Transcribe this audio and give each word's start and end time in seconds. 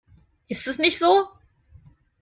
Ist 0.47 0.65
es 0.65 0.79
nicht 0.79 0.97
so? 0.97 1.27